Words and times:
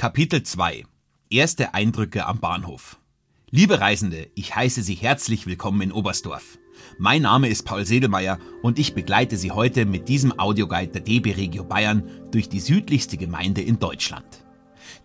Kapitel 0.00 0.42
2 0.42 0.84
Erste 1.28 1.74
Eindrücke 1.74 2.24
am 2.24 2.40
Bahnhof 2.40 2.98
Liebe 3.50 3.82
Reisende, 3.82 4.30
ich 4.34 4.56
heiße 4.56 4.82
Sie 4.82 4.94
herzlich 4.94 5.46
willkommen 5.46 5.82
in 5.82 5.92
Oberstdorf. 5.92 6.58
Mein 6.98 7.20
Name 7.20 7.48
ist 7.48 7.66
Paul 7.66 7.84
Sedelmeier 7.84 8.38
und 8.62 8.78
ich 8.78 8.94
begleite 8.94 9.36
Sie 9.36 9.50
heute 9.50 9.84
mit 9.84 10.08
diesem 10.08 10.38
Audioguide 10.38 10.92
der 10.92 11.02
DB 11.02 11.32
Regio 11.32 11.64
Bayern 11.64 12.08
durch 12.30 12.48
die 12.48 12.60
südlichste 12.60 13.18
Gemeinde 13.18 13.60
in 13.60 13.78
Deutschland. 13.78 14.24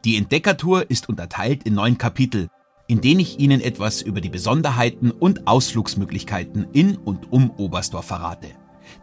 Die 0.06 0.16
Entdeckertour 0.16 0.90
ist 0.90 1.10
unterteilt 1.10 1.64
in 1.64 1.74
neun 1.74 1.98
Kapitel, 1.98 2.48
in 2.88 3.02
denen 3.02 3.20
ich 3.20 3.38
Ihnen 3.38 3.60
etwas 3.60 4.02
über 4.02 4.22
die 4.22 4.30
Besonderheiten 4.30 5.12
und 5.12 5.46
Ausflugsmöglichkeiten 5.46 6.68
in 6.72 6.96
und 6.96 7.34
um 7.34 7.50
Oberstdorf 7.50 8.06
verrate. 8.06 8.48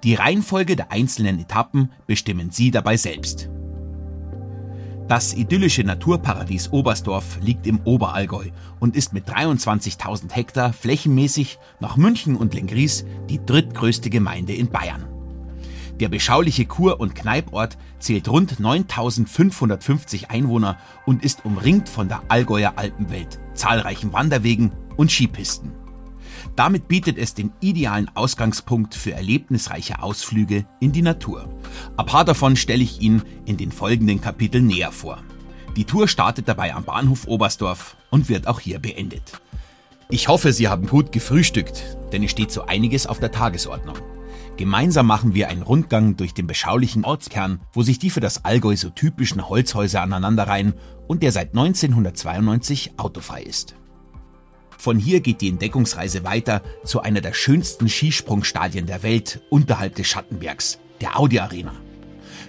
Die 0.04 0.14
Reihenfolge 0.14 0.74
der 0.74 0.90
einzelnen 0.90 1.38
Etappen 1.38 1.92
bestimmen 2.06 2.50
Sie 2.50 2.70
dabei 2.70 2.96
selbst. 2.96 3.50
Das 5.12 5.34
idyllische 5.34 5.84
Naturparadies 5.84 6.72
Oberstdorf 6.72 7.36
liegt 7.42 7.66
im 7.66 7.80
Oberallgäu 7.84 8.46
und 8.80 8.96
ist 8.96 9.12
mit 9.12 9.28
23.000 9.28 10.32
Hektar 10.32 10.72
flächenmäßig 10.72 11.58
nach 11.80 11.98
München 11.98 12.34
und 12.34 12.54
Lengries 12.54 13.04
die 13.28 13.38
drittgrößte 13.44 14.08
Gemeinde 14.08 14.54
in 14.54 14.70
Bayern. 14.70 15.04
Der 16.00 16.08
beschauliche 16.08 16.64
Kur- 16.64 16.98
und 16.98 17.14
Kneiport 17.14 17.76
zählt 17.98 18.26
rund 18.26 18.58
9550 18.58 20.30
Einwohner 20.30 20.78
und 21.04 21.22
ist 21.22 21.44
umringt 21.44 21.90
von 21.90 22.08
der 22.08 22.22
Allgäuer 22.28 22.72
Alpenwelt, 22.76 23.38
zahlreichen 23.52 24.14
Wanderwegen 24.14 24.72
und 24.96 25.12
Skipisten. 25.12 25.81
Damit 26.56 26.88
bietet 26.88 27.18
es 27.18 27.34
den 27.34 27.52
idealen 27.60 28.10
Ausgangspunkt 28.14 28.94
für 28.94 29.12
erlebnisreiche 29.12 30.02
Ausflüge 30.02 30.66
in 30.80 30.92
die 30.92 31.02
Natur. 31.02 31.48
Ein 31.96 32.06
paar 32.06 32.24
davon 32.24 32.56
stelle 32.56 32.82
ich 32.82 33.00
Ihnen 33.00 33.22
in 33.44 33.56
den 33.56 33.72
folgenden 33.72 34.20
Kapiteln 34.20 34.66
näher 34.66 34.92
vor. 34.92 35.18
Die 35.76 35.84
Tour 35.84 36.08
startet 36.08 36.48
dabei 36.48 36.74
am 36.74 36.84
Bahnhof 36.84 37.26
Oberstdorf 37.26 37.96
und 38.10 38.28
wird 38.28 38.46
auch 38.46 38.60
hier 38.60 38.78
beendet. 38.78 39.40
Ich 40.10 40.28
hoffe, 40.28 40.52
Sie 40.52 40.68
haben 40.68 40.86
gut 40.86 41.12
gefrühstückt, 41.12 41.96
denn 42.12 42.22
es 42.22 42.30
steht 42.30 42.52
so 42.52 42.66
einiges 42.66 43.06
auf 43.06 43.18
der 43.18 43.32
Tagesordnung. 43.32 43.96
Gemeinsam 44.58 45.06
machen 45.06 45.34
wir 45.34 45.48
einen 45.48 45.62
Rundgang 45.62 46.16
durch 46.16 46.34
den 46.34 46.46
beschaulichen 46.46 47.06
Ortskern, 47.06 47.60
wo 47.72 47.82
sich 47.82 47.98
die 47.98 48.10
für 48.10 48.20
das 48.20 48.44
Allgäu 48.44 48.76
so 48.76 48.90
typischen 48.90 49.48
Holzhäuser 49.48 50.02
aneinanderreihen 50.02 50.74
und 51.08 51.22
der 51.22 51.32
seit 51.32 51.56
1992 51.56 52.92
autofrei 52.98 53.42
ist. 53.42 53.74
Von 54.82 54.98
hier 54.98 55.20
geht 55.20 55.42
die 55.42 55.48
Entdeckungsreise 55.48 56.24
weiter 56.24 56.60
zu 56.82 57.00
einer 57.02 57.20
der 57.20 57.34
schönsten 57.34 57.88
Skisprungstadien 57.88 58.84
der 58.84 59.04
Welt 59.04 59.40
unterhalb 59.48 59.94
des 59.94 60.08
Schattenbergs, 60.08 60.80
der 61.00 61.16
Audi 61.16 61.38
Arena. 61.38 61.72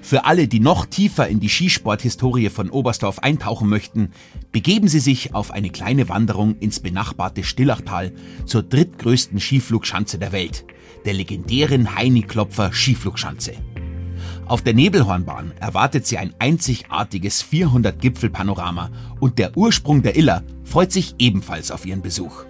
Für 0.01 0.25
alle, 0.25 0.47
die 0.47 0.59
noch 0.59 0.87
tiefer 0.87 1.27
in 1.27 1.39
die 1.39 1.47
Skisporthistorie 1.47 2.49
von 2.49 2.71
Oberstdorf 2.71 3.19
eintauchen 3.19 3.69
möchten, 3.69 4.13
begeben 4.51 4.87
Sie 4.87 4.99
sich 4.99 5.35
auf 5.35 5.51
eine 5.51 5.69
kleine 5.69 6.09
Wanderung 6.09 6.57
ins 6.57 6.79
benachbarte 6.79 7.43
Stillachtal 7.43 8.11
zur 8.47 8.63
drittgrößten 8.63 9.39
Skiflugschanze 9.39 10.17
der 10.17 10.31
Welt, 10.31 10.65
der 11.05 11.13
legendären 11.13 11.95
Heini-Klopfer 11.95 12.73
Skiflugschanze. 12.73 13.53
Auf 14.45 14.61
der 14.61 14.73
Nebelhornbahn 14.73 15.53
erwartet 15.59 16.05
sie 16.05 16.17
ein 16.17 16.33
einzigartiges 16.37 17.43
400-Gipfel-Panorama 17.45 18.89
und 19.19 19.39
der 19.39 19.55
Ursprung 19.55 20.01
der 20.01 20.17
Iller 20.17 20.43
freut 20.65 20.91
sich 20.91 21.15
ebenfalls 21.17 21.71
auf 21.71 21.85
ihren 21.85 22.01
Besuch. 22.01 22.43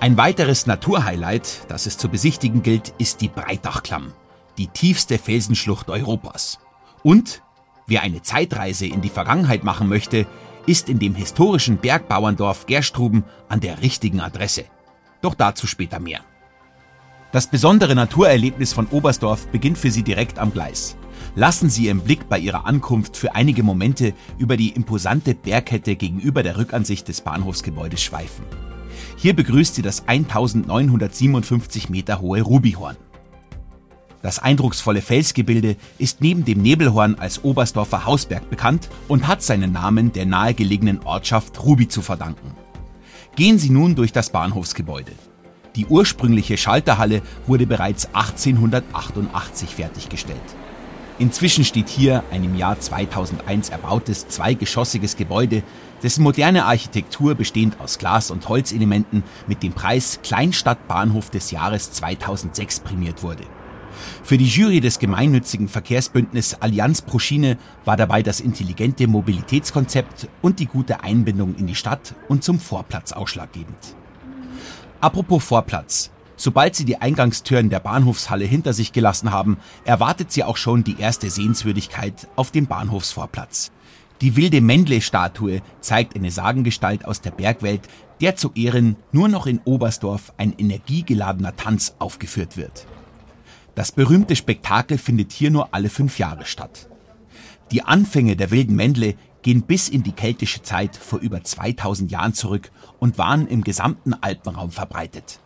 Ein 0.00 0.16
weiteres 0.16 0.66
Naturhighlight, 0.66 1.66
das 1.68 1.86
es 1.86 1.96
zu 1.96 2.08
besichtigen 2.08 2.62
gilt, 2.62 2.92
ist 2.98 3.20
die 3.20 3.28
Breitachklamm, 3.28 4.12
die 4.58 4.66
tiefste 4.66 5.18
Felsenschlucht 5.18 5.88
Europas. 5.88 6.58
Und 7.02 7.42
wer 7.86 8.02
eine 8.02 8.22
Zeitreise 8.22 8.86
in 8.86 9.02
die 9.02 9.08
Vergangenheit 9.08 9.62
machen 9.62 9.88
möchte, 9.88 10.26
ist 10.66 10.88
in 10.88 10.98
dem 10.98 11.14
historischen 11.14 11.78
Bergbauerndorf 11.78 12.66
Gerstruben 12.66 13.24
an 13.48 13.60
der 13.60 13.82
richtigen 13.82 14.20
Adresse. 14.20 14.64
Doch 15.22 15.34
dazu 15.34 15.66
später 15.66 16.00
mehr. 16.00 16.20
Das 17.34 17.48
besondere 17.48 17.96
Naturerlebnis 17.96 18.72
von 18.72 18.86
Oberstdorf 18.86 19.48
beginnt 19.48 19.76
für 19.76 19.90
Sie 19.90 20.04
direkt 20.04 20.38
am 20.38 20.52
Gleis. 20.52 20.96
Lassen 21.34 21.68
Sie 21.68 21.86
Ihren 21.86 21.98
Blick 21.98 22.28
bei 22.28 22.38
Ihrer 22.38 22.64
Ankunft 22.64 23.16
für 23.16 23.34
einige 23.34 23.64
Momente 23.64 24.14
über 24.38 24.56
die 24.56 24.68
imposante 24.68 25.34
Bergkette 25.34 25.96
gegenüber 25.96 26.44
der 26.44 26.56
Rückansicht 26.56 27.08
des 27.08 27.22
Bahnhofsgebäudes 27.22 28.00
schweifen. 28.00 28.44
Hier 29.16 29.34
begrüßt 29.34 29.74
Sie 29.74 29.82
das 29.82 30.06
1957 30.06 31.90
Meter 31.90 32.20
hohe 32.20 32.40
Rubihorn. 32.40 32.96
Das 34.22 34.38
eindrucksvolle 34.38 35.02
Felsgebilde 35.02 35.74
ist 35.98 36.20
neben 36.20 36.44
dem 36.44 36.62
Nebelhorn 36.62 37.16
als 37.16 37.42
Oberstdorfer 37.42 38.06
Hausberg 38.06 38.48
bekannt 38.48 38.88
und 39.08 39.26
hat 39.26 39.42
seinen 39.42 39.72
Namen 39.72 40.12
der 40.12 40.26
nahegelegenen 40.26 41.00
Ortschaft 41.02 41.64
Ruby 41.64 41.88
zu 41.88 42.00
verdanken. 42.00 42.52
Gehen 43.34 43.58
Sie 43.58 43.70
nun 43.70 43.96
durch 43.96 44.12
das 44.12 44.30
Bahnhofsgebäude. 44.30 45.10
Die 45.76 45.86
ursprüngliche 45.86 46.56
Schalterhalle 46.56 47.22
wurde 47.46 47.66
bereits 47.66 48.06
1888 48.14 49.74
fertiggestellt. 49.74 50.38
Inzwischen 51.18 51.64
steht 51.64 51.88
hier 51.88 52.24
ein 52.32 52.42
im 52.42 52.56
Jahr 52.56 52.78
2001 52.78 53.68
erbautes 53.68 54.26
zweigeschossiges 54.26 55.16
Gebäude, 55.16 55.62
dessen 56.02 56.24
moderne 56.24 56.64
Architektur 56.64 57.36
bestehend 57.36 57.78
aus 57.80 57.98
Glas- 57.98 58.32
und 58.32 58.48
Holzelementen 58.48 59.22
mit 59.46 59.62
dem 59.62 59.72
Preis 59.72 60.18
Kleinstadtbahnhof 60.24 61.30
des 61.30 61.52
Jahres 61.52 61.92
2006 61.92 62.80
prämiert 62.80 63.22
wurde. 63.22 63.44
Für 64.24 64.38
die 64.38 64.46
Jury 64.46 64.80
des 64.80 64.98
gemeinnützigen 64.98 65.68
Verkehrsbündnis 65.68 66.54
Allianz 66.54 67.00
pro 67.02 67.20
Schiene 67.20 67.58
war 67.84 67.96
dabei 67.96 68.22
das 68.22 68.40
intelligente 68.40 69.06
Mobilitätskonzept 69.06 70.28
und 70.42 70.58
die 70.58 70.66
gute 70.66 71.04
Einbindung 71.04 71.54
in 71.54 71.68
die 71.68 71.76
Stadt 71.76 72.14
und 72.28 72.42
zum 72.42 72.58
Vorplatz 72.58 73.12
ausschlaggebend. 73.12 73.94
Apropos 75.04 75.44
Vorplatz. 75.44 76.10
Sobald 76.34 76.74
Sie 76.74 76.86
die 76.86 76.96
Eingangstüren 76.96 77.68
der 77.68 77.78
Bahnhofshalle 77.78 78.46
hinter 78.46 78.72
sich 78.72 78.94
gelassen 78.94 79.32
haben, 79.32 79.58
erwartet 79.84 80.32
Sie 80.32 80.42
auch 80.42 80.56
schon 80.56 80.82
die 80.82 80.98
erste 80.98 81.28
Sehenswürdigkeit 81.28 82.26
auf 82.36 82.52
dem 82.52 82.64
Bahnhofsvorplatz. 82.64 83.70
Die 84.22 84.34
wilde 84.34 84.62
Mendle-Statue 84.62 85.60
zeigt 85.80 86.16
eine 86.16 86.30
Sagengestalt 86.30 87.04
aus 87.04 87.20
der 87.20 87.32
Bergwelt, 87.32 87.82
der 88.22 88.36
zu 88.36 88.52
Ehren 88.54 88.96
nur 89.12 89.28
noch 89.28 89.46
in 89.46 89.60
Oberstdorf 89.66 90.32
ein 90.38 90.54
energiegeladener 90.56 91.54
Tanz 91.54 91.96
aufgeführt 91.98 92.56
wird. 92.56 92.86
Das 93.74 93.92
berühmte 93.92 94.36
Spektakel 94.36 94.96
findet 94.96 95.32
hier 95.32 95.50
nur 95.50 95.74
alle 95.74 95.90
fünf 95.90 96.18
Jahre 96.18 96.46
statt. 96.46 96.88
Die 97.72 97.82
Anfänge 97.82 98.36
der 98.36 98.50
wilden 98.50 98.74
Mendle 98.74 99.16
gehen 99.44 99.62
bis 99.62 99.88
in 99.88 100.02
die 100.02 100.12
keltische 100.12 100.62
Zeit 100.62 100.96
vor 100.96 101.20
über 101.20 101.44
2000 101.44 102.10
Jahren 102.10 102.34
zurück 102.34 102.72
und 102.98 103.18
waren 103.18 103.46
im 103.46 103.62
gesamten 103.62 104.14
Alpenraum 104.14 104.72
verbreitet. 104.72 105.38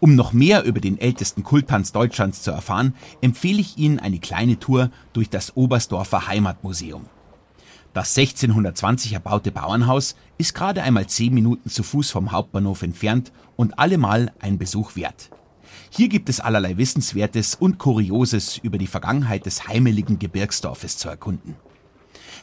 Um 0.00 0.14
noch 0.14 0.32
mehr 0.32 0.64
über 0.64 0.80
den 0.80 0.98
ältesten 0.98 1.44
Kulttanz 1.44 1.92
Deutschlands 1.92 2.42
zu 2.42 2.50
erfahren, 2.50 2.94
empfehle 3.20 3.60
ich 3.60 3.78
Ihnen 3.78 4.00
eine 4.00 4.18
kleine 4.18 4.58
Tour 4.58 4.90
durch 5.12 5.28
das 5.28 5.56
Oberstdorfer 5.56 6.26
Heimatmuseum. 6.26 7.04
Das 7.92 8.16
1620 8.16 9.12
erbaute 9.12 9.52
Bauernhaus 9.52 10.16
ist 10.38 10.54
gerade 10.54 10.82
einmal 10.82 11.06
zehn 11.06 11.34
Minuten 11.34 11.68
zu 11.68 11.82
Fuß 11.82 12.10
vom 12.10 12.32
Hauptbahnhof 12.32 12.82
entfernt 12.82 13.32
und 13.56 13.78
allemal 13.78 14.32
ein 14.40 14.56
Besuch 14.56 14.96
wert. 14.96 15.28
Hier 15.90 16.08
gibt 16.08 16.30
es 16.30 16.40
allerlei 16.40 16.78
Wissenswertes 16.78 17.54
und 17.54 17.78
Kurioses 17.78 18.56
über 18.56 18.78
die 18.78 18.86
Vergangenheit 18.86 19.44
des 19.44 19.68
heimeligen 19.68 20.18
Gebirgsdorfes 20.18 20.96
zu 20.96 21.10
erkunden. 21.10 21.56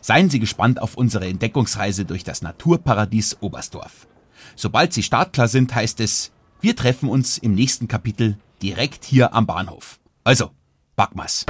Seien 0.01 0.29
Sie 0.29 0.39
gespannt 0.39 0.81
auf 0.81 0.95
unsere 0.95 1.27
Entdeckungsreise 1.27 2.05
durch 2.05 2.23
das 2.23 2.41
Naturparadies 2.41 3.37
Oberstdorf. 3.41 4.07
Sobald 4.55 4.93
Sie 4.93 5.03
startklar 5.03 5.47
sind, 5.47 5.73
heißt 5.73 5.99
es, 5.99 6.31
wir 6.61 6.75
treffen 6.75 7.09
uns 7.09 7.37
im 7.37 7.53
nächsten 7.53 7.87
Kapitel 7.87 8.37
direkt 8.61 9.05
hier 9.05 9.33
am 9.33 9.45
Bahnhof. 9.45 9.99
Also, 10.23 10.51
Backmas. 10.95 11.45